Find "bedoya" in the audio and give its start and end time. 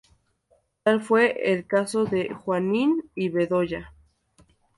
3.29-3.93